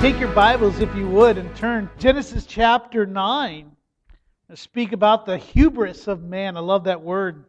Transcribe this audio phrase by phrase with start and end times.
[0.00, 3.70] Take your Bibles, if you would, and turn Genesis chapter 9.
[4.48, 6.56] I speak about the hubris of man.
[6.56, 7.44] I love that word.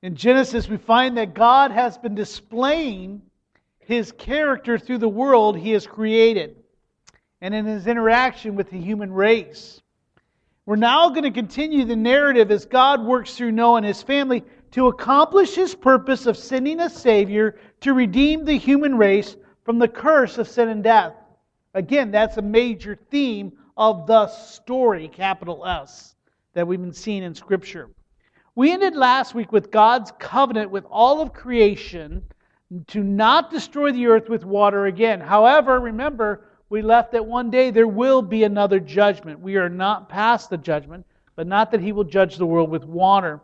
[0.00, 3.20] In Genesis, we find that God has been displaying
[3.80, 6.56] his character through the world he has created
[7.42, 9.82] and in his interaction with the human race.
[10.64, 14.42] We're now going to continue the narrative as God works through Noah and his family
[14.70, 19.88] to accomplish his purpose of sending a Savior to redeem the human race from the
[19.88, 21.14] curse of sin and death.
[21.74, 26.14] Again, that's a major theme of the story, capital S,
[26.52, 27.90] that we've been seeing in Scripture.
[28.54, 32.22] We ended last week with God's covenant with all of creation
[32.88, 35.20] to not destroy the earth with water again.
[35.20, 39.40] However, remember, we left that one day there will be another judgment.
[39.40, 41.04] We are not past the judgment,
[41.36, 43.40] but not that He will judge the world with water.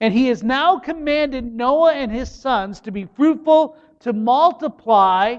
[0.00, 5.38] And He has now commanded Noah and his sons to be fruitful, to multiply,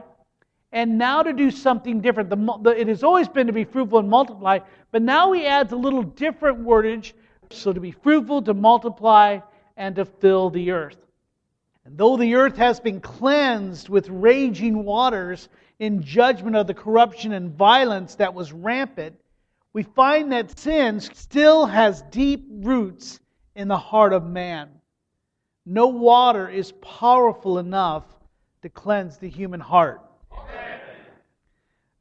[0.75, 2.29] and now to do something different.
[2.29, 4.59] The, the, it has always been to be fruitful and multiply,
[4.91, 7.13] but now he adds a little different wordage.
[7.49, 9.39] So to be fruitful, to multiply,
[9.77, 10.97] and to fill the earth.
[11.85, 15.47] And though the earth has been cleansed with raging waters
[15.79, 19.15] in judgment of the corruption and violence that was rampant,
[19.71, 23.21] we find that sin still has deep roots
[23.55, 24.69] in the heart of man.
[25.65, 28.03] No water is powerful enough
[28.61, 30.04] to cleanse the human heart.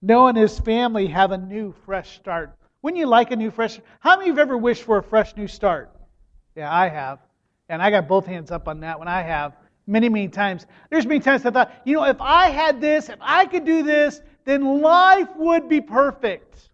[0.02, 2.54] Noah and his family have a new, fresh start.
[2.82, 5.03] Wouldn't you like a new, fresh How many of you have ever wished for a
[5.03, 5.91] fresh new start?
[6.54, 7.20] Yeah, I have.
[7.70, 9.09] And I got both hands up on that one.
[9.09, 10.66] I have many, many times.
[10.91, 13.82] There's many times I thought, you know, if I had this, if I could do
[13.82, 16.69] this, then life would be perfect.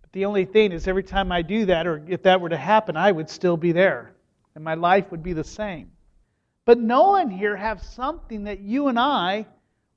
[0.00, 2.56] But the only thing is, every time I do that, or if that were to
[2.56, 4.14] happen, I would still be there.
[4.54, 5.90] And my life would be the same.
[6.64, 9.46] But Noah and here have something that you and I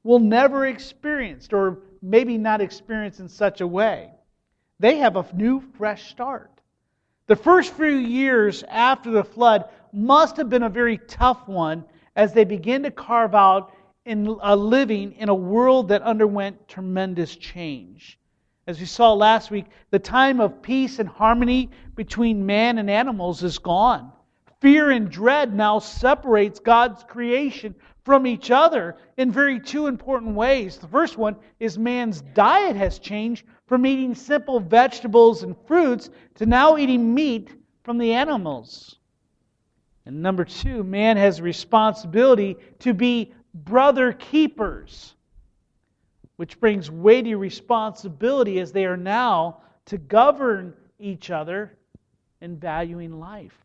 [0.03, 4.12] will never experience, or maybe not experience in such a way.
[4.80, 6.52] They have a new, fresh start.
[7.28, 12.34] The first few years after the flood must have been a very tough one as
[12.34, 13.72] they begin to carve out
[14.06, 18.20] in a living in a world that underwent tremendous change.
[18.68, 23.44] As we saw last week, the time of peace and harmony between man and animals
[23.44, 24.12] is gone.
[24.62, 30.78] Fear and dread now separates God's creation from each other in very two important ways.
[30.78, 36.46] The first one is man's diet has changed from eating simple vegetables and fruits to
[36.46, 37.50] now eating meat
[37.84, 38.97] from the animals.
[40.06, 45.16] And number two, man has a responsibility to be brother keepers,
[46.35, 51.78] which brings weighty responsibility as they are now to govern each other
[52.41, 53.58] in valuing life.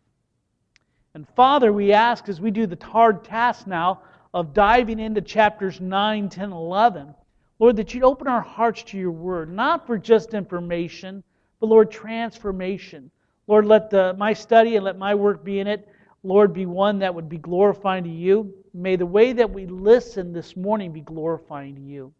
[1.15, 4.03] And Father, we ask as we do the hard task now
[4.34, 7.15] of diving into chapters 9, 10, 11.
[7.59, 11.25] Lord, that you'd open our hearts to your word, not for just information,
[11.61, 13.11] but Lord, transformation.
[13.47, 15.88] Lord, let the, my study and let my work be in it,
[16.22, 18.53] Lord, be one that would be glorifying to you.
[18.75, 22.12] May the way that we listen this morning be glorifying to you.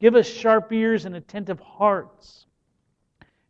[0.00, 2.46] Give us sharp ears and attentive hearts.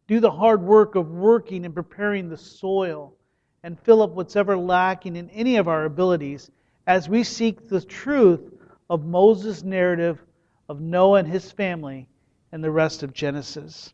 [0.06, 3.16] Do the hard work of working and preparing the soil
[3.62, 6.50] and fill up what's ever lacking in any of our abilities
[6.86, 8.52] as we seek the truth
[8.90, 10.22] of Moses' narrative
[10.68, 12.08] of Noah and his family
[12.52, 13.92] and the rest of Genesis.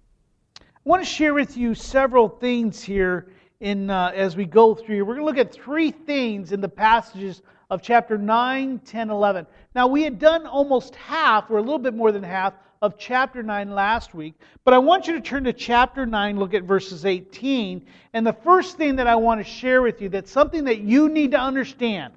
[0.60, 3.28] I want to share with you several things here
[3.60, 5.04] in, uh, as we go through.
[5.04, 9.46] We're going to look at three things in the passages of chapter 9, 10, 11.
[9.74, 13.42] Now, we had done almost half, or a little bit more than half, of chapter
[13.42, 14.34] 9 last week,
[14.64, 17.84] but I want you to turn to chapter 9, look at verses 18.
[18.14, 21.10] And the first thing that I want to share with you that's something that you
[21.10, 22.14] need to understand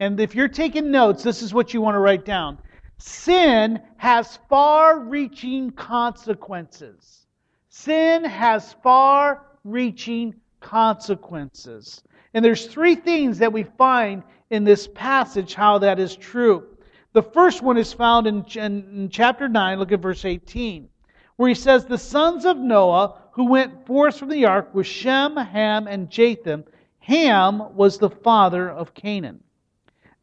[0.00, 2.58] and if you're taking notes, this is what you want to write down.
[2.98, 7.26] Sin has far reaching consequences.
[7.68, 12.02] Sin has far reaching consequences.
[12.34, 16.66] And there's three things that we find in this passage how that is true.
[17.12, 20.88] The first one is found in, in, chapter 9, look at verse 18,
[21.36, 25.36] where he says, The sons of Noah who went forth from the ark were Shem,
[25.36, 26.68] Ham, and Japheth.
[27.00, 29.42] Ham was the father of Canaan.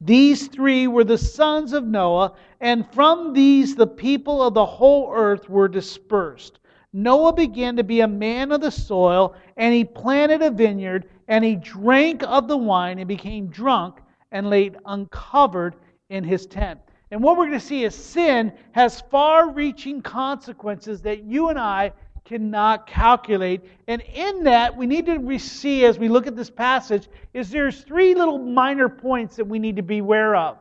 [0.02, 5.12] These three were the sons of Noah, and from these the people of the whole
[5.14, 6.60] earth were dispersed.
[6.92, 11.44] Noah began to be a man of the soil, and he planted a vineyard, and
[11.44, 14.02] he drank of the wine and became drunk
[14.32, 15.76] and laid uncovered
[16.10, 16.80] in his tent.
[17.12, 21.60] And what we're going to see is sin has far reaching consequences that you and
[21.60, 21.94] I
[22.26, 23.62] cannot calculate.
[23.88, 27.82] And in that, we need to see as we look at this passage is there's
[27.82, 30.58] three little minor points that we need to be aware of.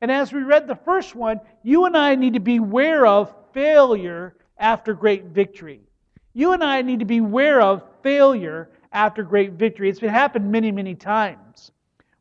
[0.00, 3.32] And as we read the first one, you and I need to be aware of
[3.52, 5.80] failure after great victory.
[6.34, 9.88] You and I need to be aware of failure after great victory.
[9.88, 11.70] It's been happened many, many times.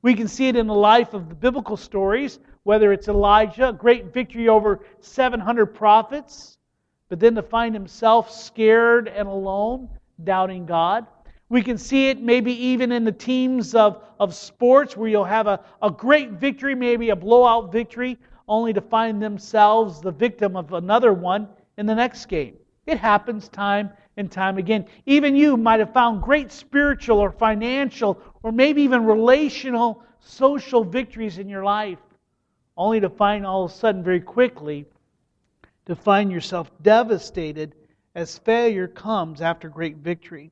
[0.04, 4.14] We can see it in the life of the biblical stories, whether it's Elijah, great
[4.14, 6.58] victory over 700 prophets,
[7.10, 9.90] but then to find himself scared and alone,
[10.24, 11.06] doubting God.
[11.50, 15.48] We can see it maybe even in the teams of, of sports where you'll have
[15.48, 18.18] a, a great victory, maybe a blowout victory,
[18.48, 21.48] only to find themselves the victim of another one
[21.78, 22.56] in the next game.
[22.86, 24.86] It happens time and time again.
[25.06, 31.38] Even you might have found great spiritual or financial or maybe even relational social victories
[31.38, 32.00] in your life,
[32.78, 34.86] only to find all of a sudden very quickly
[35.86, 37.76] to find yourself devastated
[38.16, 40.52] as failure comes after great victory.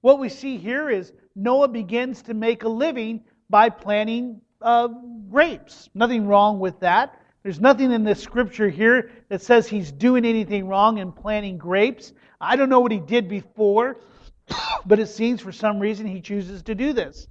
[0.00, 4.88] What we see here is Noah begins to make a living by planting uh,
[5.30, 5.88] grapes.
[5.94, 7.20] Nothing wrong with that.
[7.42, 12.12] There's nothing in the scripture here that says he's doing anything wrong in planting grapes.
[12.40, 14.00] I don't know what he did before,
[14.86, 17.28] but it seems for some reason he chooses to do this.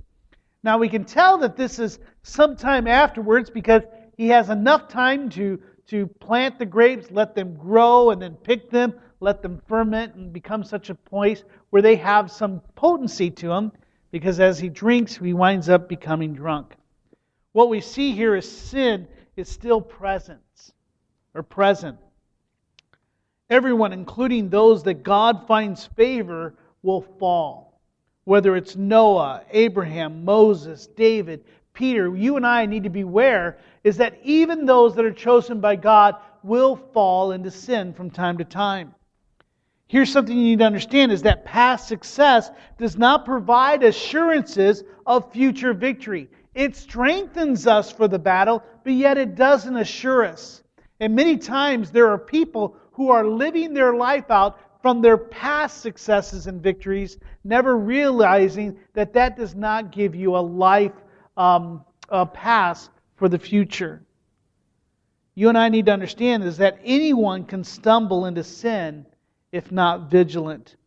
[0.63, 3.83] Now we can tell that this is sometime afterwards because
[4.17, 8.69] he has enough time to, to plant the grapes, let them grow, and then pick
[8.69, 13.47] them, let them ferment and become such a place where they have some potency to
[13.47, 13.71] them
[14.11, 16.75] because as he drinks, he winds up becoming drunk.
[17.53, 20.41] What we see here is sin is still present
[21.33, 21.97] or present.
[23.49, 27.79] Everyone, including those that God finds favor, will fall.
[28.25, 33.57] Whether it's Noah, Abraham, Moses, David, Peter, you and I need to beware
[33.87, 38.37] is that even those that are chosen by God will fall into sin from time
[38.39, 38.93] to time.
[39.87, 45.31] Here's something you need to understand is that past success does not provide assurances of
[45.31, 46.27] future victory.
[46.53, 50.63] It strengthens us for the battle, but yet it doesn't assure us.
[50.99, 55.79] And many times there are people who are living their life out from their past
[55.79, 60.91] successes and victories, never realizing that that does not give you a life
[61.37, 64.01] um, a pass for the future.
[65.35, 69.05] You and I need to understand is that anyone can stumble into sin
[69.51, 70.77] if not vigilant.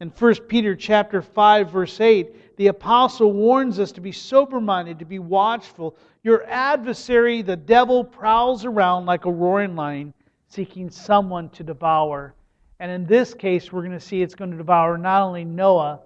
[0.00, 4.98] In 1 Peter chapter 5 verse 8, the apostle warns us to be sober minded,
[4.98, 5.96] to be watchful.
[6.24, 10.12] Your adversary, the devil, prowls around like a roaring lion,
[10.48, 12.34] seeking someone to devour.
[12.80, 16.00] And in this case, we're going to see it's going to devour not only Noah,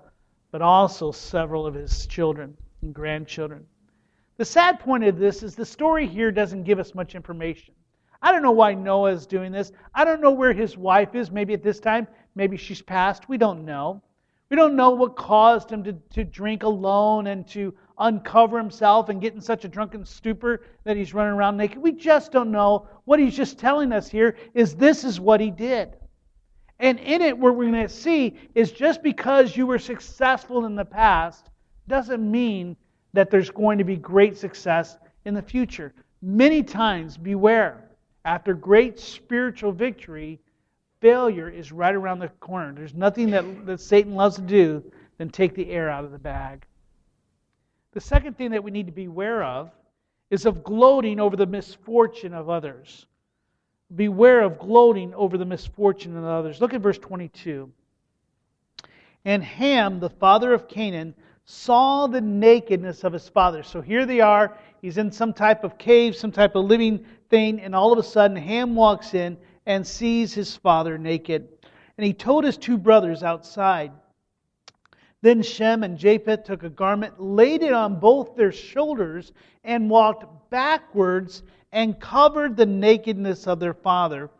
[0.50, 3.66] but also several of his children and grandchildren.
[4.38, 7.74] The sad point of this is the story here doesn't give us much information.
[8.20, 9.72] I don't know why Noah is doing this.
[9.94, 11.30] I don't know where his wife is.
[11.30, 13.28] Maybe at this time, maybe she's passed.
[13.28, 14.02] We don't know.
[14.50, 19.20] We don't know what caused him to, to drink alone and to uncover himself and
[19.20, 21.78] get in such a drunken stupor that he's running around naked.
[21.78, 22.88] We just don't know.
[23.06, 25.96] What he's just telling us here is this is what he did.
[26.78, 30.74] And in it, what we're going to see is just because you were successful in
[30.74, 31.48] the past
[31.88, 32.76] doesn't mean
[33.16, 35.94] that there's going to be great success in the future.
[36.20, 37.88] Many times, beware,
[38.24, 40.38] after great spiritual victory,
[41.00, 42.72] failure is right around the corner.
[42.72, 44.84] There's nothing that, that Satan loves to do
[45.16, 46.66] than take the air out of the bag.
[47.92, 49.70] The second thing that we need to be aware of
[50.30, 53.06] is of gloating over the misfortune of others.
[53.94, 56.60] Beware of gloating over the misfortune of others.
[56.60, 57.70] Look at verse 22.
[59.24, 61.14] And Ham, the father of Canaan,
[61.46, 63.62] saw the nakedness of his father.
[63.62, 64.58] So here they are.
[64.82, 68.02] He's in some type of cave, some type of living thing, and all of a
[68.02, 71.48] sudden Ham walks in and sees his father naked.
[71.96, 73.92] And he told his two brothers outside.
[75.22, 79.32] Then Shem and Japheth took a garment, laid it on both their shoulders,
[79.64, 84.30] and walked backwards and covered the nakedness of their father.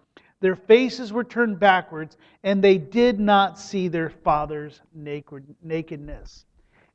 [0.41, 6.45] Their faces were turned backwards, and they did not see their father's nakedness.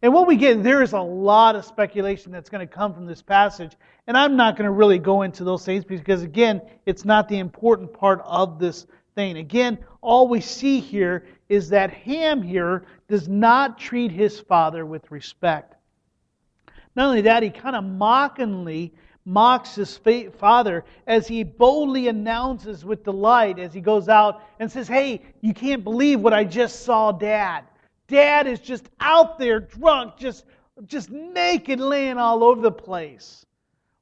[0.01, 3.05] And what we get, there is a lot of speculation that's going to come from
[3.05, 3.73] this passage.
[4.07, 7.37] And I'm not going to really go into those things because, again, it's not the
[7.37, 9.37] important part of this thing.
[9.37, 15.11] Again, all we see here is that Ham here does not treat his father with
[15.11, 15.75] respect.
[16.95, 18.93] Not only that, he kind of mockingly
[19.23, 19.99] mocks his
[20.39, 25.53] father as he boldly announces with delight as he goes out and says, Hey, you
[25.53, 27.65] can't believe what I just saw, Dad.
[28.11, 30.45] Dad is just out there drunk, just,
[30.85, 33.45] just naked, laying all over the place.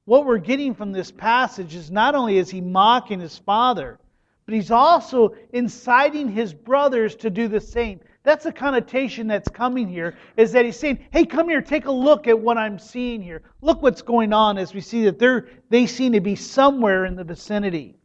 [0.06, 4.00] What we're getting from this passage is not only is he mocking his father,
[4.46, 8.00] but he's also inciting his brothers to do the same.
[8.24, 11.92] That's the connotation that's coming here, is that he's saying, hey, come here, take a
[11.92, 13.44] look at what I'm seeing here.
[13.62, 17.16] Look what's going on as we see that they're, they seem to be somewhere in
[17.16, 18.00] the vicinity.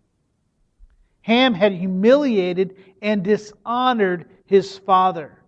[1.22, 5.38] Ham had humiliated and dishonored his father,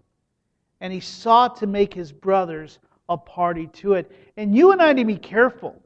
[0.80, 2.78] and he sought to make his brothers
[3.09, 4.11] a party to it.
[4.37, 5.80] And you and I need to be careful,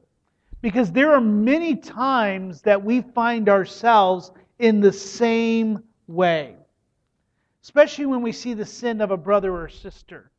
[0.61, 6.55] because there are many times that we find ourselves in the same way
[7.63, 10.31] especially when we see the sin of a brother or sister.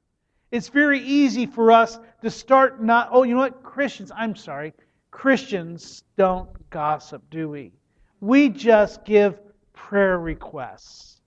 [0.50, 3.62] It's very easy for us to start not, oh, you know what?
[3.62, 4.74] Christians, I'm sorry,
[5.10, 7.72] Christians don't gossip, do we?
[8.20, 9.38] We just give
[9.72, 11.20] prayer requests.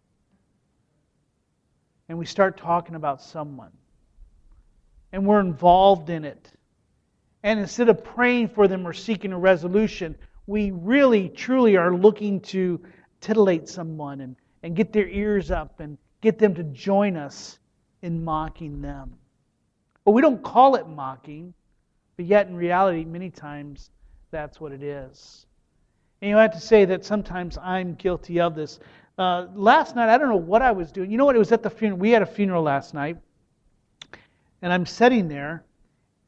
[2.09, 3.71] And we start talking about someone.
[5.11, 6.51] And we're involved in it.
[7.43, 10.15] And instead of praying for them or seeking a resolution,
[10.47, 12.81] we really, truly are looking to
[13.21, 14.35] titillate someone and
[14.65, 17.59] and get their ears up and get them to join us
[18.01, 19.13] in mocking them.
[20.03, 21.53] But we don't call it mocking,
[22.17, 23.91] but yet in reality, many times
[24.31, 25.45] that's what it is.
[26.19, 28.79] And you have to say that sometimes I'm guilty of this.
[29.17, 31.09] Uh, last night, I don't know what I was doing.
[31.09, 31.35] You know what?
[31.35, 31.99] It was at the funeral.
[31.99, 33.17] We had a funeral last night,
[34.61, 35.63] and I'm sitting there,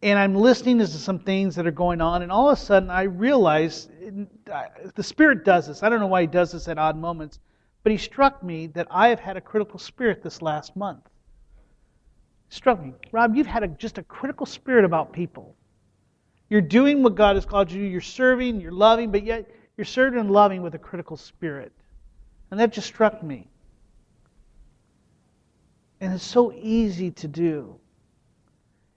[0.02, 2.90] and I'm listening to some things that are going on, and all of a sudden
[2.90, 3.90] I realize
[4.96, 5.84] the Spirit does this.
[5.84, 7.40] I don't know why He does this at odd moments.
[7.88, 11.08] But he struck me that I have had a critical spirit this last month.
[12.50, 12.92] Struck me.
[13.14, 15.56] Rob, you've had a, just a critical spirit about people.
[16.50, 17.82] You're doing what God has called you.
[17.82, 21.72] You're serving, you're loving, but yet you're serving and loving with a critical spirit.
[22.52, 23.50] And that just struck me.
[26.00, 27.80] And it's so easy to do.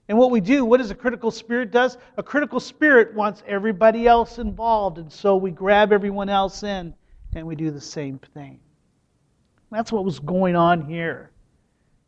[0.07, 1.97] And what we do, what does a critical spirit does?
[2.17, 6.93] A critical spirit wants everybody else involved, and so we grab everyone else in
[7.33, 8.59] and we do the same thing.
[9.71, 11.31] That's what was going on here.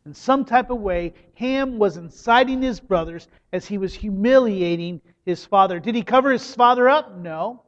[0.04, 5.46] In some type of way, Ham was inciting his brothers as he was humiliating his
[5.46, 5.80] father.
[5.80, 7.16] Did he cover his father up?
[7.16, 7.62] No.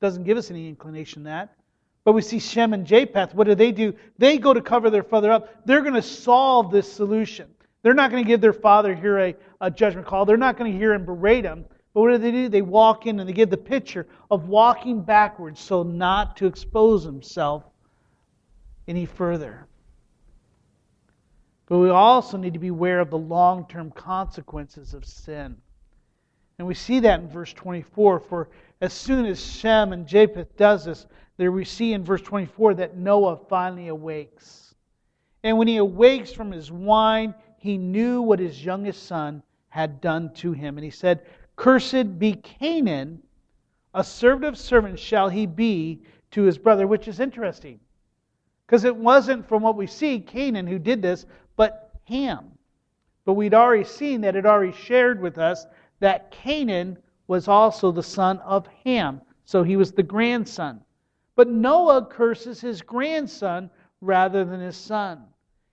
[0.00, 1.54] Doesn't give us any inclination that.
[2.10, 3.36] But we see Shem and Japheth.
[3.36, 3.94] What do they do?
[4.18, 5.64] They go to cover their father up.
[5.64, 7.46] They're going to solve this solution.
[7.84, 10.24] They're not going to give their father here a, a judgment call.
[10.24, 11.64] They're not going to hear him berate him.
[11.94, 12.48] But what do they do?
[12.48, 17.04] They walk in and they give the picture of walking backwards so not to expose
[17.04, 17.62] himself
[18.88, 19.68] any further.
[21.66, 25.56] But we also need to be aware of the long term consequences of sin.
[26.58, 28.18] And we see that in verse 24.
[28.18, 28.48] For
[28.80, 31.06] as soon as Shem and Japheth does this,
[31.40, 34.74] there we see in verse 24 that Noah finally awakes.
[35.42, 40.34] And when he awakes from his wine, he knew what his youngest son had done
[40.34, 40.76] to him.
[40.76, 41.22] And he said,
[41.56, 43.22] Cursed be Canaan,
[43.94, 47.80] a servant of servants shall he be to his brother, which is interesting.
[48.66, 51.24] Because it wasn't from what we see Canaan who did this,
[51.56, 52.50] but Ham.
[53.24, 55.64] But we'd already seen that it already shared with us
[56.00, 59.22] that Canaan was also the son of Ham.
[59.46, 60.82] So he was the grandson.
[61.36, 63.70] But Noah curses his grandson
[64.00, 65.24] rather than his son.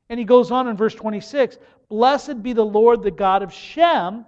[0.10, 1.58] And he goes on in verse 26
[1.90, 4.26] Blessed be the Lord, the God of Shem,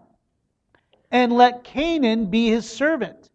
[1.12, 3.30] and let Canaan be his servant.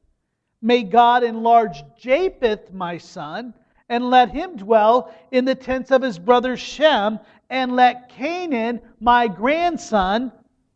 [0.63, 3.55] May God enlarge Japheth, my son
[3.89, 7.21] and let him dwell in the tents of his brother Shem,
[7.51, 10.33] and let Canaan, my grandson,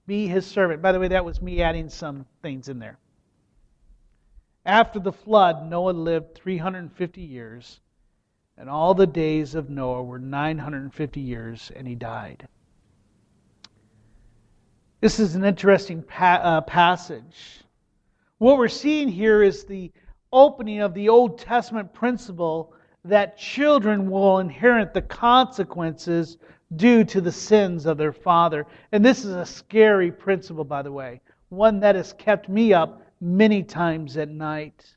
[0.06, 0.82] be his servant.
[0.82, 2.98] By the way, that was me adding some things in there.
[4.68, 7.80] After the flood, Noah lived 350 years,
[8.58, 12.46] and all the days of Noah were 950 years, and he died.
[15.00, 17.62] This is an interesting pa- uh, passage.
[18.36, 19.90] What we're seeing here is the
[20.34, 22.74] opening of the Old Testament principle
[23.06, 26.36] that children will inherit the consequences
[26.76, 28.66] due to the sins of their father.
[28.92, 33.00] And this is a scary principle, by the way, one that has kept me up
[33.20, 34.94] many times at night.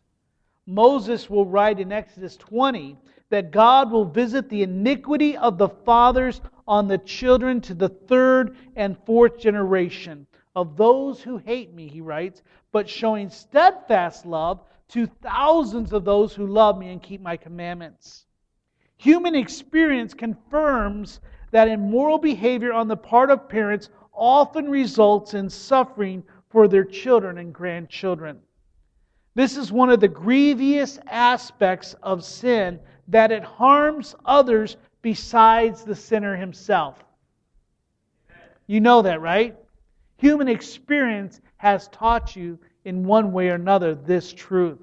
[0.66, 2.98] Moses will write in Exodus 20
[3.30, 8.56] that God will visit the iniquity of the fathers on the children to the third
[8.76, 15.08] and fourth generation of those who hate me, he writes, but showing steadfast love to
[15.08, 18.26] thousands of those who love me and keep my commandments.
[18.98, 26.24] Human experience confirms that immoral behavior on the part of parents often results in suffering
[26.52, 28.40] for their children and grandchildren.
[29.34, 35.96] This is one of the grievous aspects of sin that it harms others besides the
[35.96, 37.04] sinner himself.
[38.68, 39.56] You know that, right?
[40.18, 44.80] Human experience has taught you in one way or another this truth.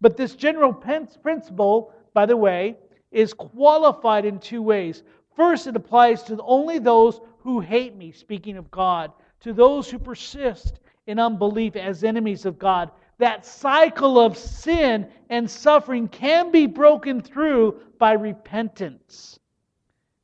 [0.00, 2.76] But this general principle, by the way,
[3.10, 5.02] is qualified in two ways.
[5.34, 9.12] First, it applies to only those who hate me, speaking of God,
[9.44, 12.90] to those who persist in unbelief as enemies of God.
[13.18, 19.38] That cycle of sin and suffering can be broken through by repentance.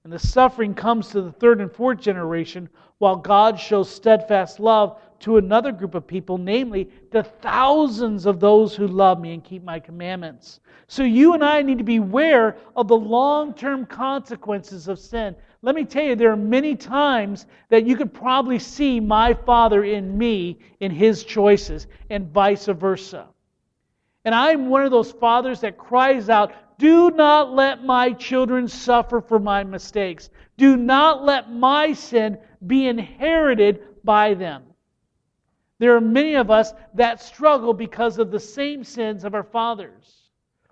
[0.04, 4.98] And the suffering comes to the third and fourth generation, while God shows steadfast love
[5.20, 9.62] to another group of people, namely the thousands of those who love me and keep
[9.62, 10.60] my commandments.
[10.86, 15.36] So you and I need to be aware of the long term consequences of sin.
[15.62, 19.84] Let me tell you, there are many times that you could probably see my father
[19.84, 23.28] in me in his choices, and vice versa.
[24.24, 29.20] And I'm one of those fathers that cries out, Do not let my children suffer
[29.20, 30.30] for my mistakes.
[30.56, 34.62] Do not let my sin be inherited by them.
[35.78, 40.28] There are many of us that struggle because of the same sins of our fathers.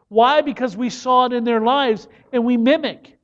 [0.09, 0.41] Why?
[0.41, 3.18] Because we saw it in their lives and we mimic.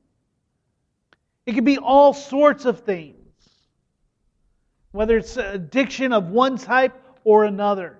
[1.45, 3.15] It can be all sorts of things,
[4.91, 7.99] whether it's addiction of one type or another.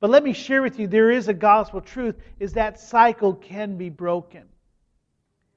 [0.00, 3.76] But let me share with you there is a gospel truth is that cycle can
[3.76, 4.42] be broken.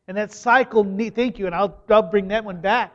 [0.07, 2.93] And that cycle, thank you, and I'll, I'll bring that one back.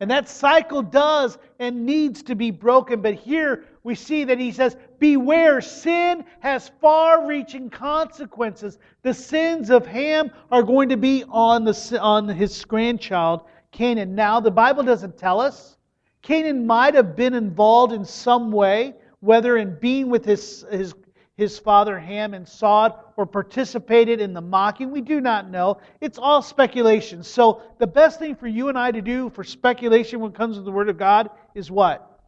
[0.00, 3.02] And that cycle does and needs to be broken.
[3.02, 8.78] But here we see that he says, Beware, sin has far reaching consequences.
[9.02, 13.42] The sins of Ham are going to be on, the, on his grandchild,
[13.72, 14.14] Canaan.
[14.14, 15.76] Now, the Bible doesn't tell us.
[16.22, 20.94] Canaan might have been involved in some way, whether in being with his, his
[21.40, 24.90] his father Ham and Sod or participated in the mocking.
[24.90, 25.78] We do not know.
[26.00, 27.22] It's all speculation.
[27.22, 30.56] So the best thing for you and I to do for speculation when it comes
[30.56, 32.20] to the Word of God is what?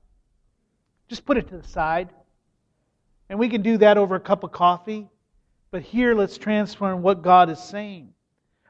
[1.08, 2.08] Just put it to the side.
[3.28, 5.08] And we can do that over a cup of coffee.
[5.70, 8.14] But here, let's transform what God is saying.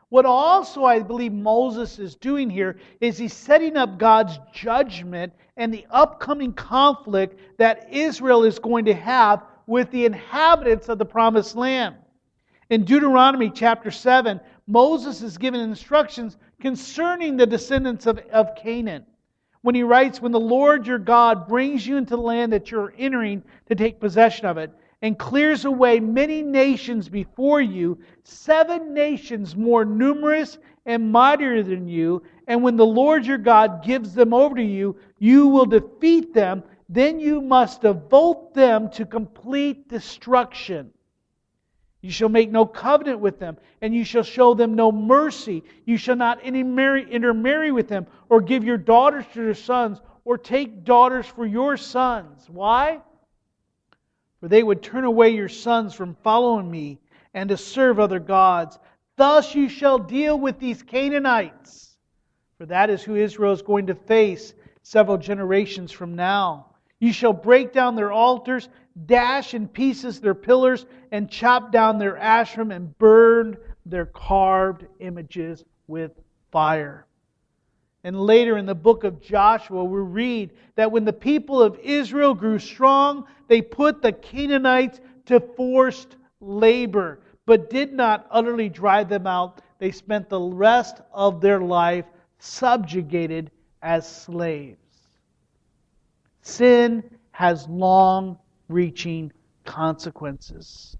[0.08, 5.72] What also I believe Moses is doing here is he's setting up God's judgment and
[5.72, 11.56] the upcoming conflict that Israel is going to have with the inhabitants of the promised
[11.56, 11.96] land.
[12.70, 19.04] In Deuteronomy chapter 7, Moses is given instructions concerning the descendants of, of Canaan.
[19.62, 22.94] When he writes, When the Lord your God brings you into the land that you're
[22.98, 24.72] entering to take possession of it,
[25.02, 32.22] and clears away many nations before you, seven nations more numerous and mightier than you,
[32.46, 36.62] and when the Lord your God gives them over to you, you will defeat them
[36.94, 40.90] then you must devote them to complete destruction.
[42.02, 45.62] You shall make no covenant with them, and you shall show them no mercy.
[45.86, 50.84] You shall not intermarry with them, or give your daughters to their sons, or take
[50.84, 52.44] daughters for your sons.
[52.50, 53.00] Why?
[54.40, 56.98] For they would turn away your sons from following me
[57.32, 58.78] and to serve other gods.
[59.16, 61.96] Thus you shall deal with these Canaanites,
[62.58, 64.52] for that is who Israel is going to face
[64.82, 66.66] several generations from now.
[67.02, 68.68] You shall break down their altars,
[69.06, 75.64] dash in pieces their pillars, and chop down their Asherim and burn their carved images
[75.88, 76.12] with
[76.52, 77.04] fire.
[78.04, 82.34] And later in the book of Joshua, we read that when the people of Israel
[82.34, 89.26] grew strong, they put the Canaanites to forced labor, but did not utterly drive them
[89.26, 89.60] out.
[89.80, 92.04] They spent the rest of their life
[92.38, 93.50] subjugated
[93.82, 94.81] as slaves.
[96.42, 99.32] Sin has long reaching
[99.64, 100.96] consequences.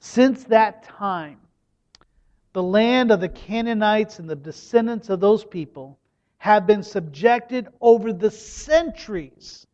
[0.00, 1.38] Since that time,
[2.54, 5.98] the land of the Canaanites and the descendants of those people
[6.38, 9.66] have been subjected over the centuries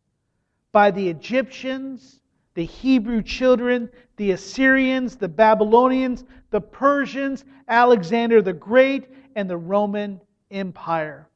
[0.71, 2.19] by the Egyptians,
[2.55, 10.19] the Hebrew children, the Assyrians, the Babylonians, the Persians, Alexander the Great, and the Roman
[10.51, 11.29] Empire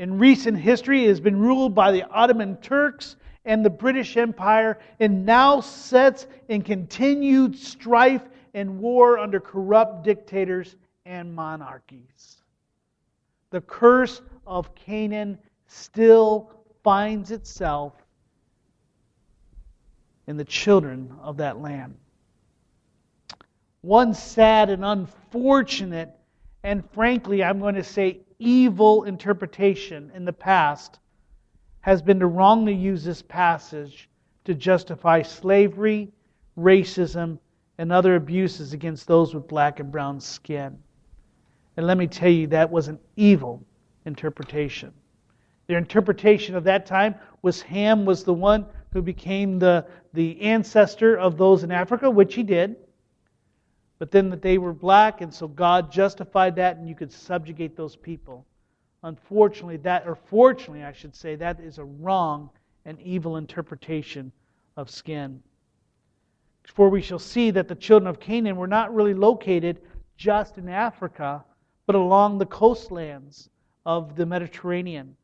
[0.00, 4.78] in recent history, it has been ruled by the Ottoman Turks and the British Empire,
[4.98, 8.22] and now sets in continued strife
[8.54, 12.38] and war under corrupt dictators and monarchies.
[13.50, 16.50] The curse of Canaan still
[16.82, 17.92] finds itself
[20.28, 21.94] in the children of that land.
[23.82, 26.16] One sad and unfortunate,
[26.62, 30.98] and frankly, I'm going to say evil interpretation in the past
[31.82, 34.08] has been to wrongly use this passage
[34.44, 36.10] to justify slavery,
[36.58, 37.38] racism,
[37.78, 40.78] and other abuses against those with black and brown skin.
[41.76, 43.64] And let me tell you, that was an evil
[44.04, 44.92] interpretation.
[45.66, 51.16] Their interpretation of that time was Ham was the one who became the, the ancestor
[51.16, 52.76] of those in Africa, which he did.
[54.00, 57.76] But then that they were black, and so God justified that, and you could subjugate
[57.76, 58.46] those people.
[59.02, 62.48] Unfortunately, that, or fortunately, I should say, that is a wrong
[62.86, 64.32] and evil interpretation
[64.78, 65.42] of skin.
[66.64, 69.82] For we shall see that the children of Canaan were not really located
[70.16, 71.44] just in Africa,
[71.84, 73.50] but along the coastlands
[73.84, 75.14] of the Mediterranean.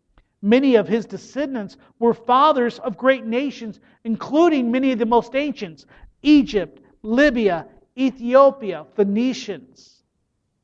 [0.43, 5.87] Many of his descendants were fathers of great nations, including many of the most ancients
[6.23, 10.03] Egypt, Libya, Ethiopia, Phoenicians.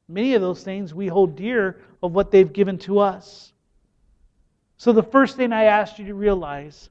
[0.08, 3.52] Many of those things we hold dear of what they've given to us.
[4.76, 6.90] So, the first thing I ask you to realize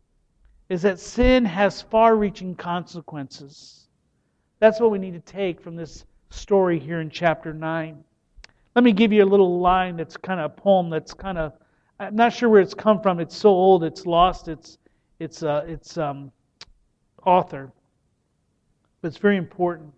[0.70, 3.88] is that sin has far reaching consequences.
[4.60, 8.04] That's what we need to take from this story here in chapter 9.
[8.76, 11.54] Let me give you a little line that's kind of a poem that's kind of,
[12.00, 13.20] I'm not sure where it's come from.
[13.20, 14.78] It's so old, it's lost its,
[15.20, 16.32] its, uh, its um,
[17.26, 17.72] author.
[19.02, 19.92] But it's very important.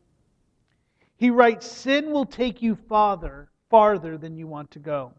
[1.23, 5.13] He writes Sin will take you farther, farther than you want to go.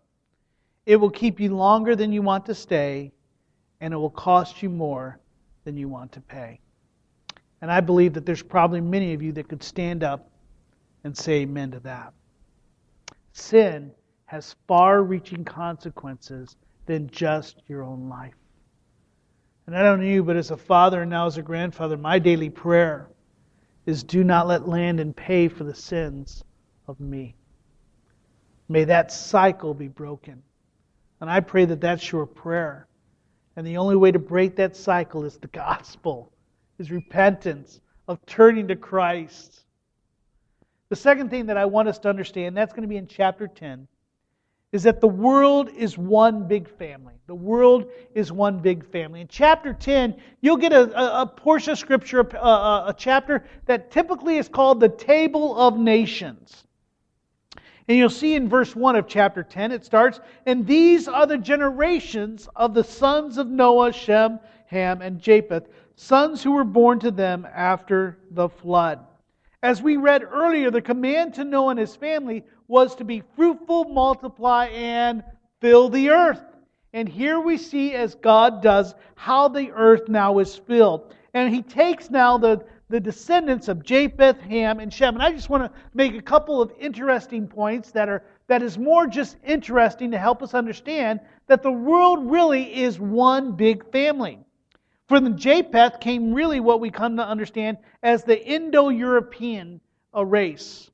[0.84, 3.10] It will keep you longer than you want to stay,
[3.80, 5.18] and it will cost you more
[5.64, 6.60] than you want to pay.
[7.62, 10.30] And I believe that there's probably many of you that could stand up
[11.04, 12.12] and say amen to that.
[13.32, 13.90] Sin
[14.26, 18.36] has far reaching consequences than just your own life.
[19.66, 22.18] And I don't know you, but as a father and now as a grandfather, my
[22.18, 23.08] daily prayer
[23.86, 26.44] is do not let Landon pay for the sins
[26.86, 27.34] of me.
[28.68, 30.42] May that cycle be broken.
[31.20, 32.86] And I pray that that's your prayer.
[33.56, 36.32] And the only way to break that cycle is the gospel,
[36.78, 39.60] is repentance, of turning to Christ.
[40.88, 43.46] The second thing that I want us to understand, that's going to be in chapter
[43.46, 43.86] 10,
[44.74, 47.14] is that the world is one big family.
[47.28, 49.20] The world is one big family.
[49.20, 53.44] In chapter 10, you'll get a, a, a portion of scripture, a, a, a chapter
[53.66, 56.64] that typically is called the Table of Nations.
[57.86, 61.38] And you'll see in verse 1 of chapter 10, it starts, And these are the
[61.38, 67.12] generations of the sons of Noah, Shem, Ham, and Japheth, sons who were born to
[67.12, 68.98] them after the flood.
[69.62, 73.84] As we read earlier, the command to Noah and his family was to be fruitful,
[73.84, 75.22] multiply, and
[75.60, 76.42] fill the earth.
[76.92, 81.14] And here we see, as God does, how the earth now is filled.
[81.34, 85.14] And he takes now the, the descendants of Japheth, Ham, and Shem.
[85.14, 88.76] And I just want to make a couple of interesting points that are that is
[88.76, 94.38] more just interesting to help us understand that the world really is one big family.
[95.08, 99.80] From the Japheth came really what we come to understand as the Indo European
[100.14, 100.90] race.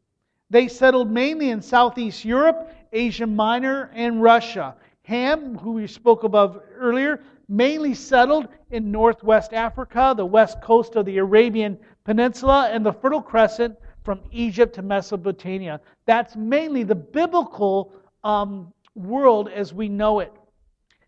[0.51, 4.75] They settled mainly in Southeast Europe, Asia Minor, and Russia.
[5.03, 11.07] Ham, who we spoke about earlier, mainly settled in northwest Africa, the west coast of
[11.07, 15.81] the Arabian Peninsula, and the Fertile Crescent from Egypt to Mesopotamia.
[16.07, 17.93] That's mainly the biblical
[18.25, 20.33] um, world as we know it.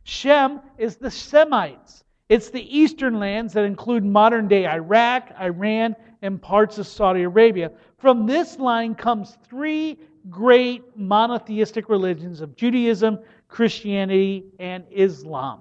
[0.04, 2.04] Shem is the Semites.
[2.28, 7.72] It's the eastern lands that include modern day Iraq, Iran, and parts of Saudi Arabia.
[8.02, 9.96] From this line comes three
[10.28, 15.60] great monotheistic religions of Judaism, Christianity, and Islam.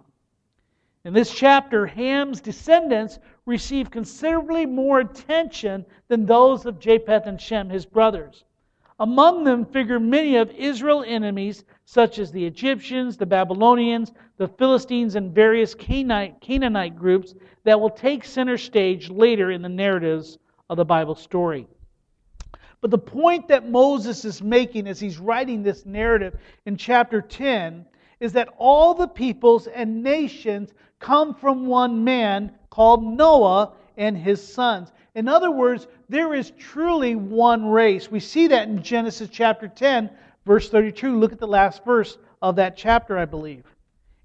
[1.06, 7.70] In this chapter, Ham's descendants receive considerably more attention than those of Japheth and Shem,
[7.70, 8.44] his brothers.
[9.00, 15.14] Among them figure many of Israel's enemies, such as the Egyptians, the Babylonians, the Philistines,
[15.14, 20.40] and various Canaanite, groups that will take center stage later in the narratives
[20.72, 21.68] of the Bible story.
[22.82, 27.86] But the point that Moses is making as he's writing this narrative in chapter 10
[28.20, 34.46] is that all the peoples and nations come from one man called Noah and his
[34.46, 34.92] sons.
[35.14, 38.10] In other words, there is truly one race.
[38.10, 40.10] We see that in Genesis chapter 10,
[40.46, 41.20] verse 32.
[41.20, 43.64] Look at the last verse of that chapter, I believe.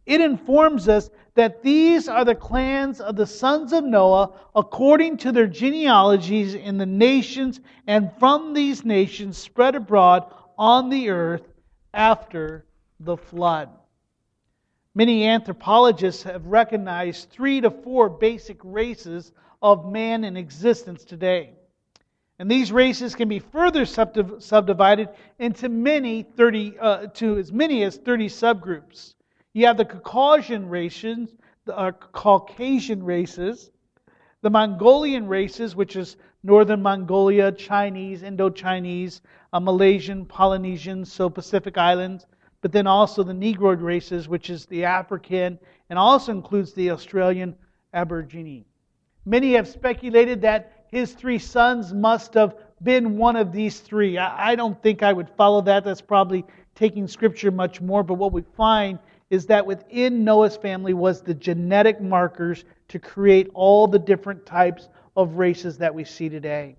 [0.06, 5.32] It informs us that these are the clans of the sons of Noah according to
[5.32, 11.52] their genealogies in the nations, and from these nations spread abroad on the earth
[11.92, 12.64] after
[13.00, 13.68] the flood.
[14.94, 21.52] Many anthropologists have recognized three to four basic races of man in existence today.
[22.38, 27.96] And these races can be further subdivided into many 30 uh, to as many as
[27.96, 29.14] 30 subgroups.
[29.56, 33.70] You have the Caucasian races, the uh, Caucasian races,
[34.42, 39.22] the Mongolian races, which is Northern Mongolia, Chinese, Indo Chinese,
[39.54, 42.26] uh, Malaysian, Polynesian, so Pacific Islands,
[42.60, 47.56] but then also the Negroid races, which is the African, and also includes the Australian
[47.94, 48.66] Aborigine.
[49.24, 54.18] Many have speculated that his three sons must have been one of these three.
[54.18, 55.82] I, I don't think I would follow that.
[55.82, 58.98] That's probably taking scripture much more, but what we find
[59.30, 64.88] is that within Noah's family was the genetic markers to create all the different types
[65.16, 66.76] of races that we see today.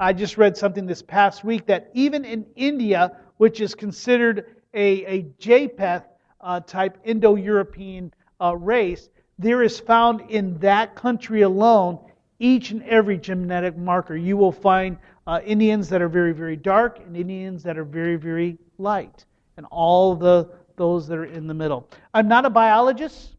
[0.00, 5.04] I just read something this past week that even in India, which is considered a,
[5.04, 6.04] a Japheth
[6.40, 11.98] uh, type Indo European uh, race, there is found in that country alone
[12.38, 14.16] each and every genetic marker.
[14.16, 18.16] You will find uh, Indians that are very, very dark and Indians that are very,
[18.16, 19.24] very light,
[19.56, 21.90] and all the those that are in the middle.
[22.14, 23.36] I'm not a biologist.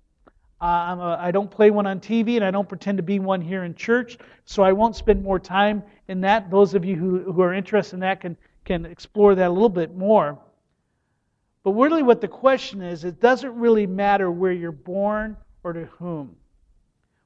[0.61, 3.19] Uh, I'm a, I don't play one on TV, and I don't pretend to be
[3.19, 6.51] one here in church, so I won't spend more time in that.
[6.51, 9.69] Those of you who, who are interested in that can, can explore that a little
[9.69, 10.37] bit more.
[11.63, 15.85] But really, what the question is, it doesn't really matter where you're born or to
[15.85, 16.35] whom.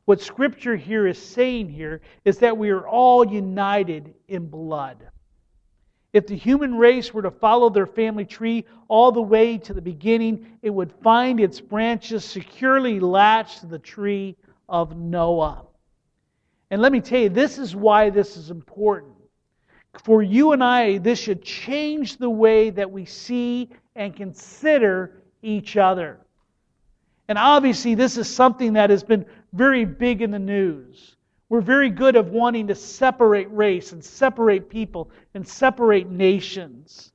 [0.05, 5.07] What Scripture here is saying here is that we are all united in blood.
[6.13, 9.81] If the human race were to follow their family tree all the way to the
[9.81, 14.37] beginning, it would find its branches securely latched to the tree
[14.69, 15.65] of Noah.
[16.69, 19.13] And let me tell you, this is why this is important.
[20.03, 25.77] For you and I, this should change the way that we see and consider each
[25.77, 26.19] other.
[27.27, 31.15] And obviously, this is something that has been very big in the news.
[31.53, 37.11] We're very good at wanting to separate race and separate people and separate nations.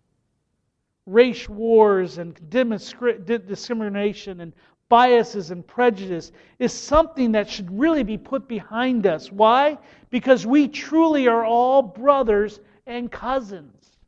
[1.07, 4.53] Race wars and discrimination and
[4.89, 9.33] biases and prejudice is something that should really be put behind us.
[9.33, 9.77] Why?
[10.09, 13.99] Because we truly are all brothers and cousins.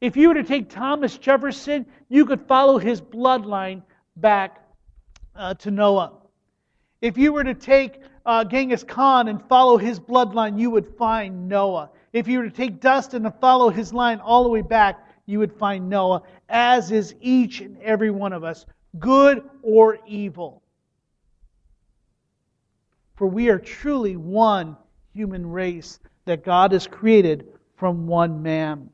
[0.00, 3.82] If you were to take Thomas Jefferson, you could follow his bloodline
[4.16, 4.66] back
[5.36, 6.14] uh, to Noah.
[7.02, 11.48] If you were to take uh, Genghis Khan and follow his bloodline, you would find
[11.48, 11.90] Noah.
[12.12, 15.38] If you were to take Dustin and follow his line all the way back, you
[15.38, 18.66] would find Noah, as is each and every one of us,
[18.98, 20.62] good or evil.
[23.16, 24.76] For we are truly one
[25.12, 28.90] human race that God has created from one man.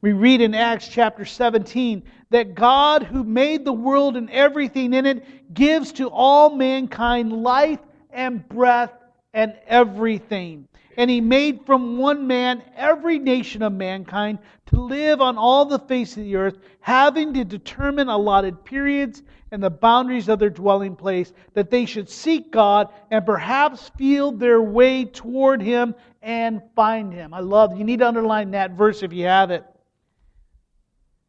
[0.00, 5.06] We read in Acts chapter 17 that God, who made the world and everything in
[5.06, 7.78] it, gives to all mankind life
[8.12, 8.92] and breath
[9.34, 10.68] and everything.
[10.96, 15.78] And he made from one man every nation of mankind to live on all the
[15.78, 20.96] face of the earth, having to determine allotted periods and the boundaries of their dwelling
[20.96, 27.12] place, that they should seek God and perhaps feel their way toward him and find
[27.12, 27.32] him.
[27.32, 29.64] I love, you need to underline that verse if you have it.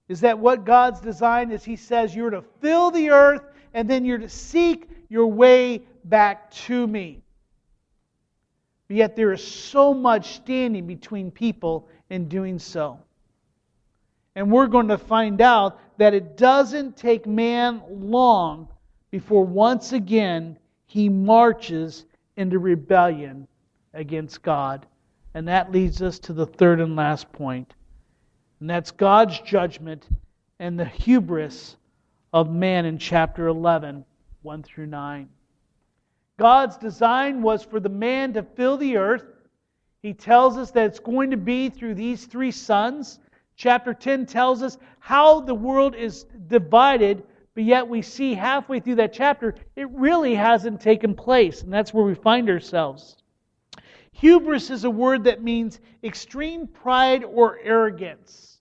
[0.09, 1.63] Is that what God's design is?
[1.63, 3.41] He says you're to fill the earth
[3.73, 7.21] and then you're to seek your way back to me.
[8.87, 12.99] But yet there is so much standing between people in doing so.
[14.35, 18.67] And we're going to find out that it doesn't take man long
[19.11, 23.47] before once again he marches into rebellion
[23.93, 24.85] against God.
[25.35, 27.73] And that leads us to the third and last point.
[28.59, 30.07] And that's God's judgment
[30.59, 31.75] and the hubris
[32.31, 34.05] of man in chapter 11,
[34.41, 35.29] 1 through 9.
[36.37, 39.25] God's design was for the man to fill the earth.
[40.01, 43.19] He tells us that it's going to be through these three sons.
[43.55, 48.95] Chapter 10 tells us how the world is divided, but yet we see halfway through
[48.95, 51.61] that chapter, it really hasn't taken place.
[51.61, 53.17] And that's where we find ourselves.
[54.11, 58.59] Hubris is a word that means extreme pride or arrogance.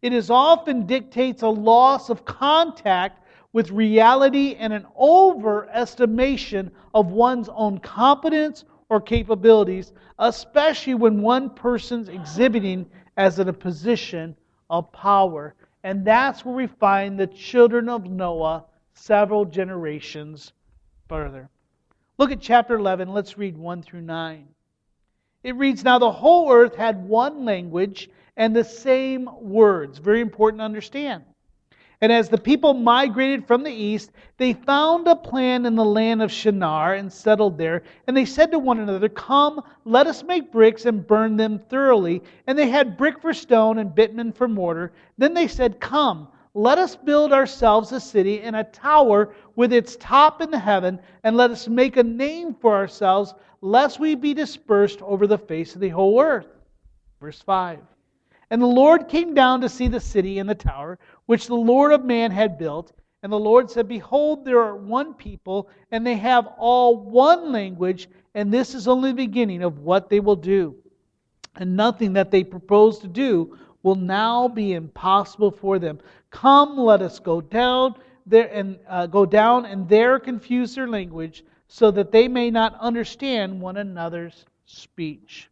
[0.00, 3.21] It is often dictates a loss of contact
[3.52, 12.08] with reality and an overestimation of one's own competence or capabilities, especially when one person's
[12.08, 12.86] exhibiting
[13.16, 14.36] as in a position
[14.70, 15.54] of power.
[15.84, 20.52] And that's where we find the children of Noah several generations
[21.08, 21.48] further.
[22.18, 23.12] Look at chapter 11.
[23.12, 24.46] Let's read 1 through 9.
[25.42, 29.98] It reads Now the whole earth had one language and the same words.
[29.98, 31.24] Very important to understand.
[32.02, 36.20] And as the people migrated from the east, they found a plan in the land
[36.20, 37.84] of Shinar and settled there.
[38.08, 42.20] And they said to one another, Come, let us make bricks and burn them thoroughly.
[42.48, 44.90] And they had brick for stone and bitumen for mortar.
[45.16, 49.94] Then they said, Come, Let us build ourselves a city and a tower with its
[49.94, 54.34] top in the heaven, and let us make a name for ourselves, lest we be
[54.34, 56.48] dispersed over the face of the whole earth.
[57.20, 57.78] Verse 5.
[58.52, 61.92] And the Lord came down to see the city and the tower, which the Lord
[61.92, 62.92] of man had built.
[63.22, 68.08] And the Lord said, Behold, there are one people, and they have all one language,
[68.34, 70.74] and this is only the beginning of what they will do.
[71.56, 76.00] And nothing that they propose to do will now be impossible for them.
[76.30, 77.94] Come, let us go down
[78.26, 82.78] there and uh, go down and there confuse their language, so that they may not
[82.80, 85.48] understand one another's speech.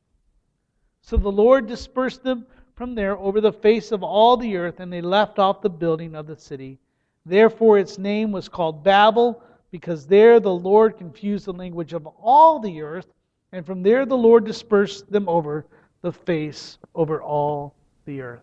[1.03, 2.47] So the Lord dispersed them
[2.81, 6.15] from there over the face of all the earth, and they left off the building
[6.15, 6.79] of the city.
[7.27, 12.59] Therefore its name was called Babel, because there the Lord confused the language of all
[12.59, 13.13] the earth,
[13.53, 15.67] and from there the Lord dispersed them over
[16.01, 17.75] the face over all
[18.07, 18.41] the earth.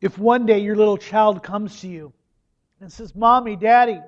[0.00, 2.12] If one day your little child comes to you
[2.80, 4.00] and says, Mommy, Daddy,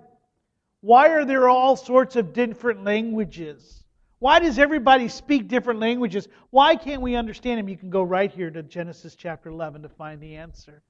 [0.81, 3.84] why are there all sorts of different languages?
[4.25, 6.29] Why does everybody speak different languages?
[6.49, 7.69] Why can't we understand them?
[7.69, 10.83] You can go right here to Genesis chapter 11 to find the answer.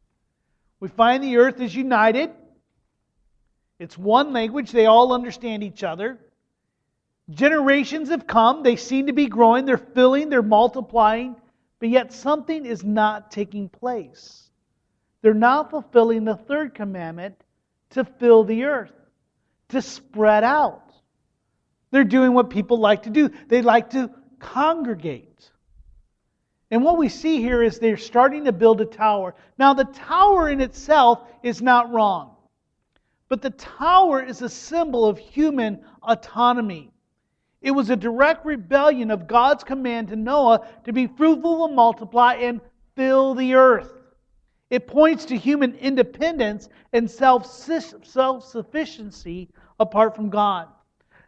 [0.79, 2.31] We find the earth is united.
[3.81, 4.71] It's one language.
[4.71, 6.21] They all understand each other.
[7.29, 8.63] Generations have come.
[8.63, 9.65] They seem to be growing.
[9.65, 10.29] They're filling.
[10.29, 11.35] They're multiplying.
[11.81, 14.49] But yet something is not taking place.
[15.23, 17.35] They're not fulfilling the third commandment
[17.91, 18.95] to fill the earth,
[19.71, 20.84] to spread out.
[21.95, 23.31] They're doing what people like to do.
[23.47, 25.53] They like to congregate.
[26.73, 29.37] And what we see here is they're starting to build a tower.
[29.59, 32.35] Now, the tower in itself is not wrong,
[33.29, 36.91] but the tower is a symbol of human autonomy.
[37.63, 42.35] It was a direct rebellion of God's command to Noah to be fruitful and multiply
[42.35, 42.61] and
[42.97, 43.93] fill the earth.
[44.69, 50.67] It points to human independence and self sufficiency apart from God.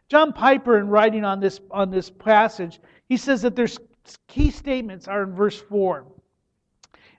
[0.09, 3.77] John Piper, in writing on this, on this passage, he says that there's
[4.27, 6.05] key statements are in verse 4.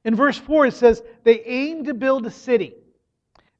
[0.04, 2.74] In verse 4, it says, They aim to build a city.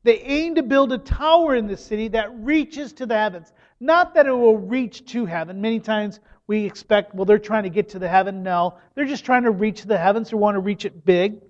[0.02, 3.52] They aim to build a tower in the city that reaches to the heavens.
[3.80, 5.60] Not that it will reach to heaven.
[5.60, 8.42] Many times we expect, well, they're trying to get to the heaven.
[8.42, 10.30] No, they're just trying to reach the heavens.
[10.30, 11.42] They want to reach it big.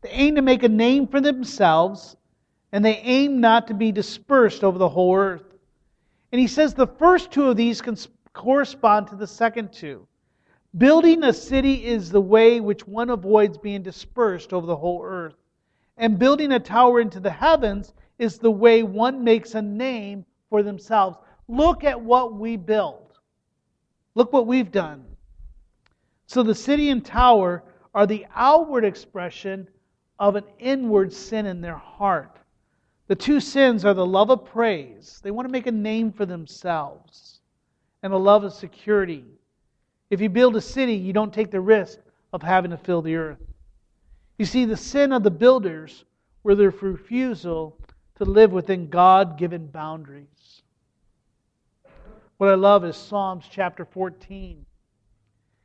[0.00, 2.16] They aim to make a name for themselves,
[2.72, 5.51] and they aim not to be dispersed over the whole earth.
[6.32, 7.96] And he says the first two of these can
[8.32, 10.06] correspond to the second two.
[10.78, 15.34] Building a city is the way which one avoids being dispersed over the whole earth.
[15.98, 20.62] And building a tower into the heavens is the way one makes a name for
[20.62, 21.18] themselves.
[21.48, 23.18] Look at what we build.
[24.14, 25.04] Look what we've done.
[26.26, 27.62] So the city and tower
[27.94, 29.68] are the outward expression
[30.18, 32.38] of an inward sin in their heart.
[33.08, 35.20] The two sins are the love of praise.
[35.22, 37.40] They want to make a name for themselves.
[38.02, 39.24] And the love of security.
[40.10, 41.98] If you build a city, you don't take the risk
[42.32, 43.38] of having to fill the earth.
[44.38, 46.04] You see, the sin of the builders
[46.42, 47.78] were their refusal
[48.16, 50.62] to live within God given boundaries.
[52.38, 54.64] What I love is Psalms chapter 14.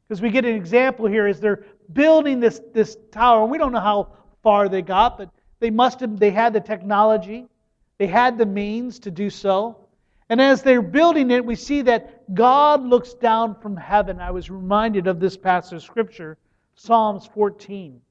[0.08, 3.46] Because we get an example here as they're building this, this tower.
[3.46, 4.10] We don't know how
[4.44, 7.48] far they got, but they must have they had the technology,
[7.98, 9.78] they had the means to do so.
[10.30, 14.20] And as they're building it, we see that God looks down from heaven.
[14.20, 16.38] I was reminded of this passage of scripture,
[16.76, 18.02] Psalms 14.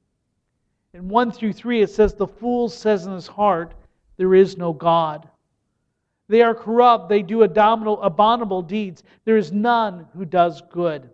[0.93, 3.75] In 1 through 3, it says, The fool says in his heart,
[4.17, 5.29] There is no God.
[6.27, 7.07] They are corrupt.
[7.07, 9.03] They do abominable, deeds.
[9.23, 11.09] There is none who does good.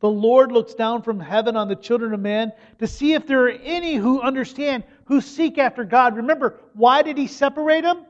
[0.00, 3.44] The Lord looks down from heaven on the children of man to see if there
[3.44, 4.82] are any who understand,
[5.12, 6.16] who seek after God.
[6.16, 8.06] Remember, why did He separate them?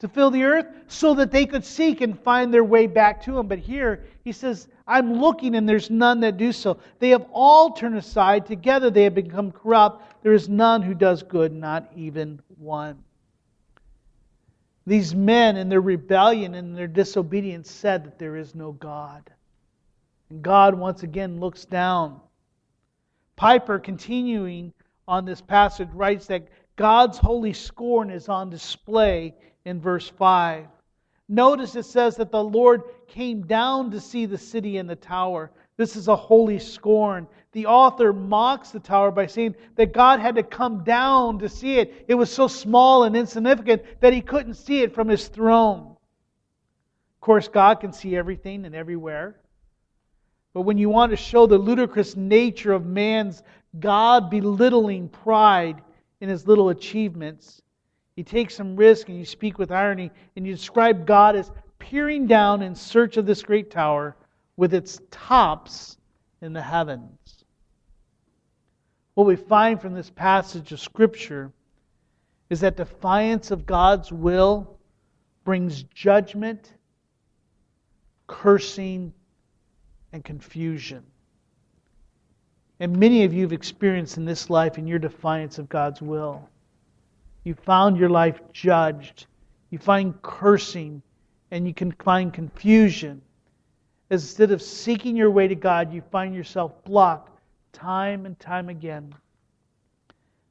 [0.00, 0.66] To fill the earth?
[0.86, 3.48] So that they could seek and find their way back to Him.
[3.48, 6.80] But here, He says, I'm looking and there's none that do so.
[6.98, 8.44] They have all turned aside.
[8.44, 10.22] Together they have become corrupt.
[10.22, 13.02] There is none who does good, not even one.
[14.86, 19.30] These men, in their rebellion and their disobedience, said that there is no God.
[20.28, 22.20] And God once again looks down.
[23.34, 24.74] Piper, continuing
[25.08, 26.46] on this passage, writes that
[26.76, 29.34] God's holy scorn is on display
[29.64, 30.66] in verse 5.
[31.28, 35.50] Notice it says that the Lord came down to see the city and the tower.
[35.76, 37.26] This is a holy scorn.
[37.52, 41.78] The author mocks the tower by saying that God had to come down to see
[41.78, 42.04] it.
[42.08, 45.96] It was so small and insignificant that he couldn't see it from his throne.
[47.16, 49.36] Of course, God can see everything and everywhere.
[50.54, 53.42] But when you want to show the ludicrous nature of man's
[53.78, 55.82] God belittling pride
[56.20, 57.62] in his little achievements,
[58.16, 62.26] you take some risk and you speak with irony and you describe God as peering
[62.26, 64.16] down in search of this great tower
[64.56, 65.96] with its tops
[66.42, 67.44] in the heavens.
[69.14, 71.52] What we find from this passage of Scripture
[72.50, 74.78] is that defiance of God's will
[75.44, 76.72] brings judgment,
[78.26, 79.12] cursing,
[80.12, 81.04] and confusion.
[82.80, 86.48] And many of you have experienced in this life in your defiance of God's will.
[87.44, 89.26] You found your life judged.
[89.70, 91.02] You find cursing
[91.50, 93.22] and you can find confusion.
[94.10, 97.30] Instead of seeking your way to God, you find yourself blocked
[97.72, 99.14] time and time again.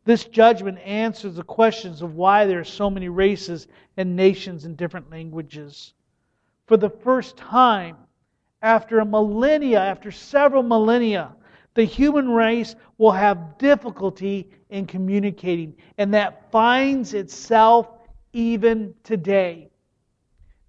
[0.06, 3.68] This judgment answers the questions of why there are so many races
[3.98, 5.94] and nations and different languages.
[6.66, 7.98] For the first time,
[8.62, 11.36] after a millennia, after several millennia,
[11.78, 17.88] the human race will have difficulty in communicating, and that finds itself
[18.34, 19.70] even today.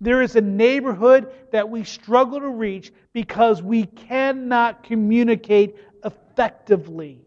[0.02, 7.26] There is a neighborhood that we struggle to reach because we cannot communicate effectively.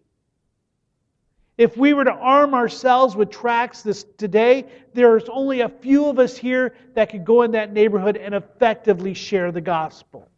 [1.57, 6.19] If we were to arm ourselves with tracts this today, there's only a few of
[6.19, 10.29] us here that could go in that neighborhood and effectively share the gospel.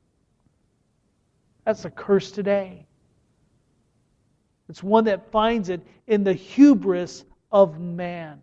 [1.65, 2.87] That's a curse today.
[4.73, 8.41] It's one that finds it in the hubris of man.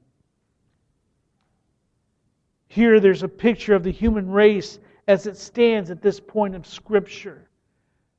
[2.68, 4.78] Here, there's a picture of the human race
[5.08, 7.48] as it stands at this point of Scripture.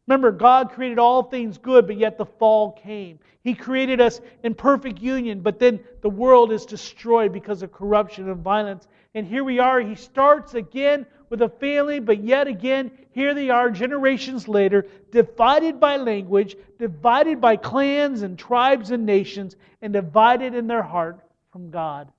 [0.07, 3.17] Remember, God created all things good, but yet the fall came.
[3.45, 8.29] He created us in perfect union, but then the world is destroyed because of corruption
[8.29, 8.89] and violence.
[9.15, 9.79] And here we are.
[9.79, 15.79] He starts again with a family, but yet again, here they are generations later, divided
[15.79, 21.21] by language, divided by clans and tribes and nations, and divided in their heart
[21.53, 22.11] from God.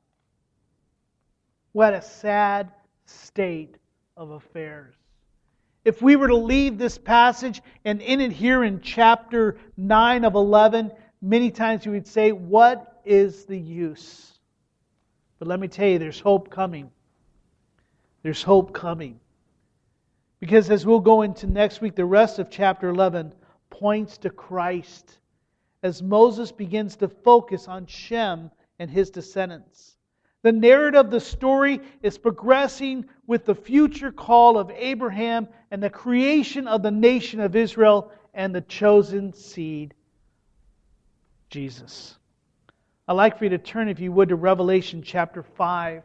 [1.73, 2.73] What a sad
[3.05, 3.77] state
[4.17, 4.95] of affairs.
[5.85, 10.37] If we were to leave this passage and in it here in chapter 9 of
[10.37, 10.91] 11,
[11.21, 14.39] many times we would say, What is the use?
[15.39, 16.91] But let me tell you, there's hope coming.
[18.23, 19.19] There's hope coming.
[20.41, 23.33] Because as we'll go into next week, the rest of chapter 11
[23.71, 25.19] points to Christ
[25.83, 29.97] as Moses begins to focus on Shem and his descendants.
[30.43, 35.91] The narrative of the story is progressing with the future call of Abraham and the
[35.91, 39.95] creation of the nation of Israel and the chosen seed,
[41.49, 42.19] Jesus.
[43.07, 46.03] I'd like for you to turn, if you would, to Revelation chapter 5.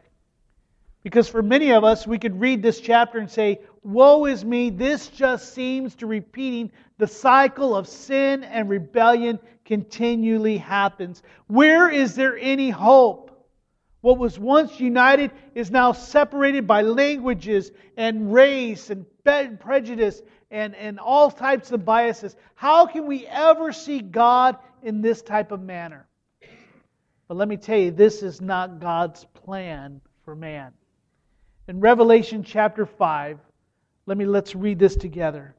[1.02, 4.70] Because for many of us, we could read this chapter and say, Woe is me,
[4.70, 11.22] this just seems to be repeating the cycle of sin and rebellion continually happens.
[11.46, 13.28] Where is there any hope?
[14.00, 19.06] What was once united is now separated by languages and race and
[19.60, 22.36] prejudice and, and all types of biases.
[22.54, 26.06] How can we ever see God in this type of manner?
[27.26, 30.72] But let me tell you, this is not God's plan for man.
[31.68, 33.38] In Revelation chapter 5,
[34.06, 35.54] let me let's read this together.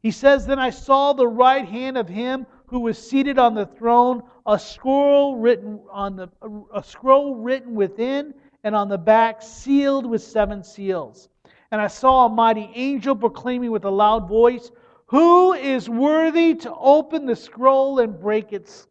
[0.00, 3.66] He says, Then I saw the right hand of him who was seated on the
[3.66, 6.28] throne, a scroll written on the
[6.72, 11.28] a scroll written within and on the back sealed with seven seals.
[11.72, 14.70] And I saw a mighty angel proclaiming with a loud voice,
[15.06, 18.86] "Who is worthy to open the scroll and break its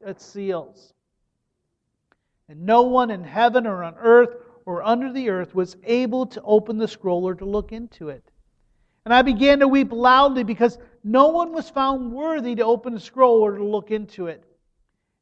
[0.00, 0.94] its seals?"
[2.48, 4.36] And no one in heaven or on earth
[4.66, 8.24] or under the earth was able to open the scroll or to look into it.
[9.04, 13.00] And I began to weep loudly because no one was found worthy to open the
[13.00, 14.44] scroll or to look into it.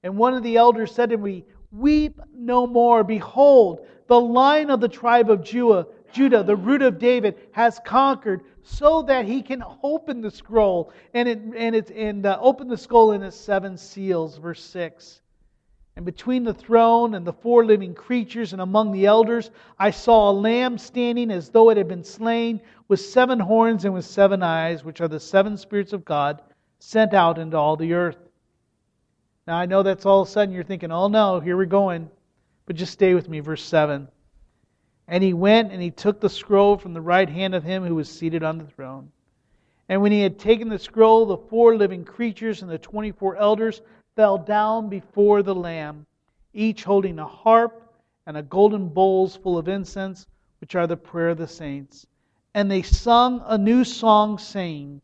[0.03, 3.05] And one of the elders said to me, Weep no more.
[3.05, 8.43] Behold, the lion of the tribe of Judah, Judah, the root of David, has conquered
[8.63, 12.77] so that he can open the scroll and, it, and, it, and uh, open the
[12.77, 14.37] scroll in its seven seals.
[14.37, 15.23] Verse 6.
[15.97, 20.31] And between the throne and the four living creatures and among the elders, I saw
[20.31, 24.43] a lamb standing as though it had been slain, with seven horns and with seven
[24.43, 26.43] eyes, which are the seven spirits of God
[26.79, 28.19] sent out into all the earth.
[29.47, 32.11] Now I know that's all of a sudden you're thinking, oh no, here we're going.
[32.67, 34.09] But just stay with me, verse 7.
[35.09, 37.97] And he went and he took the scroll from the right hand of him who
[37.97, 39.11] was seated on the throne.
[39.89, 43.37] And when he had taken the scroll, the four living creatures and the twenty four
[43.37, 43.83] elders
[44.21, 46.05] fell down before the Lamb,
[46.53, 47.91] each holding a harp
[48.27, 50.27] and a golden bowls full of incense,
[50.61, 52.07] which are the prayer of the saints.
[52.53, 55.01] And they sung a new song, saying,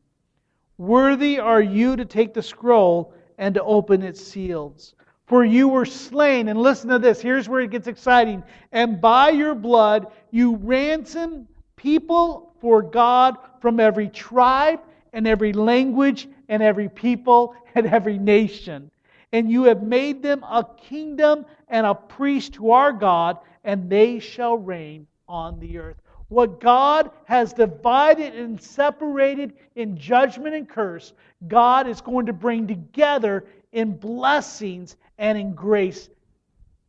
[0.77, 4.95] Worthy are you to take the scroll and to open its seals.
[5.25, 8.43] For you were slain, and listen to this, here's where it gets exciting.
[8.71, 14.81] And by your blood you ransom people for God from every tribe
[15.15, 18.91] and every language and every people and every nation.
[19.33, 24.19] And you have made them a kingdom and a priest to our God, and they
[24.19, 26.01] shall reign on the earth.
[26.29, 31.13] What God has divided and separated in judgment and curse,
[31.47, 36.09] God is going to bring together in blessings and in grace.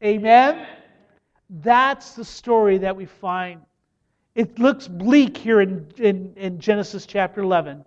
[0.03, 0.65] Amen?
[1.49, 3.61] That's the story that we find.
[4.35, 7.83] It looks bleak here in, in, in Genesis chapter 11,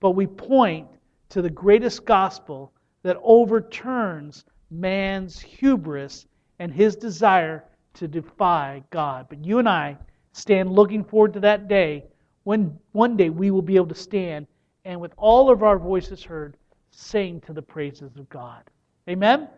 [0.00, 0.88] but we point
[1.30, 2.72] to the greatest gospel
[3.08, 6.26] that overturns man's hubris
[6.58, 9.24] and his desire to defy God.
[9.30, 9.96] But you and I
[10.32, 12.04] stand looking forward to that day
[12.44, 14.46] when one day we will be able to stand
[14.84, 16.58] and with all of our voices heard
[16.90, 18.62] sing to the praises of God.
[19.08, 19.48] Amen?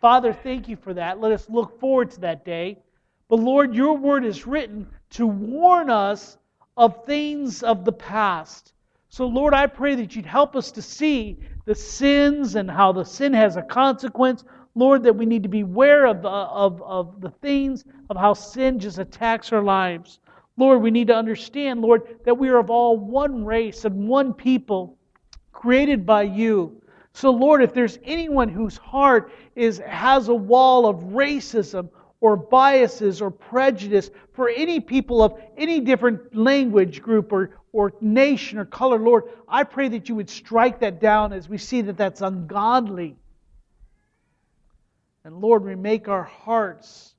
[0.00, 1.20] Father, thank you for that.
[1.20, 2.78] Let us look forward to that day.
[3.28, 6.36] But Lord, your word is written to warn us
[6.76, 8.72] of things of the past.
[9.16, 13.02] So, Lord, I pray that you'd help us to see the sins and how the
[13.02, 14.44] sin has a consequence.
[14.74, 18.34] Lord, that we need to be aware of, uh, of, of the things of how
[18.34, 20.20] sin just attacks our lives.
[20.58, 24.34] Lord, we need to understand, Lord, that we are of all one race and one
[24.34, 24.98] people
[25.50, 26.82] created by you.
[27.14, 31.88] So, Lord, if there's anyone whose heart is, has a wall of racism
[32.20, 38.56] or biases or prejudice for any people of any different language group or, or nation
[38.56, 41.98] or color, Lord, I pray that you would strike that down as we see that
[41.98, 43.16] that's ungodly.
[45.24, 47.14] And Lord, we make our hearts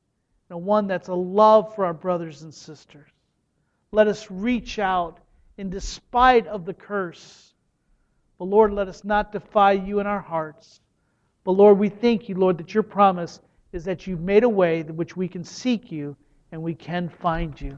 [0.49, 3.08] know, one that's a love for our brothers and sisters.
[3.91, 5.20] Let us reach out
[5.60, 7.53] in despite of the curse.
[8.39, 10.82] But Lord, let us not defy you in our hearts.
[11.43, 13.39] But Lord, we thank you, Lord, that your promise
[13.74, 16.16] is that you've made a way which we can seek you
[16.51, 17.78] and we can find you.